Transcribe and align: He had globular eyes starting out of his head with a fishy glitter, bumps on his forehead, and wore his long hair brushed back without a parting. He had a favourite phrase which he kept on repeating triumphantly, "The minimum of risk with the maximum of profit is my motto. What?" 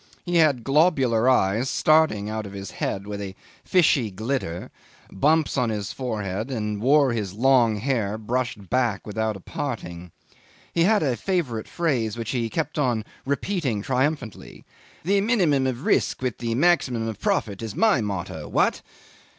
He 0.25 0.37
had 0.37 0.63
globular 0.63 1.29
eyes 1.29 1.69
starting 1.69 2.27
out 2.27 2.47
of 2.47 2.53
his 2.53 2.71
head 2.71 3.05
with 3.05 3.21
a 3.21 3.35
fishy 3.63 4.09
glitter, 4.09 4.71
bumps 5.11 5.59
on 5.59 5.69
his 5.69 5.91
forehead, 5.93 6.49
and 6.49 6.81
wore 6.81 7.13
his 7.13 7.35
long 7.35 7.75
hair 7.75 8.17
brushed 8.17 8.67
back 8.67 9.05
without 9.05 9.35
a 9.35 9.39
parting. 9.39 10.11
He 10.73 10.85
had 10.85 11.03
a 11.03 11.15
favourite 11.15 11.67
phrase 11.67 12.17
which 12.17 12.31
he 12.31 12.49
kept 12.49 12.79
on 12.79 13.05
repeating 13.27 13.83
triumphantly, 13.83 14.65
"The 15.03 15.21
minimum 15.21 15.67
of 15.67 15.85
risk 15.85 16.23
with 16.23 16.39
the 16.39 16.55
maximum 16.55 17.07
of 17.07 17.19
profit 17.21 17.61
is 17.61 17.75
my 17.75 18.01
motto. 18.01 18.47
What?" 18.47 18.81